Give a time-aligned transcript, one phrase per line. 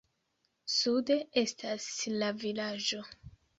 [0.77, 3.07] Sude estas la vilaĝo.